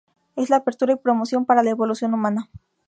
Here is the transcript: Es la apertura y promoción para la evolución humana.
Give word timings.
Es 0.35 0.49
la 0.49 0.55
apertura 0.55 0.93
y 0.93 0.95
promoción 0.95 1.45
para 1.45 1.61
la 1.61 1.69
evolución 1.69 2.15
humana. 2.15 2.49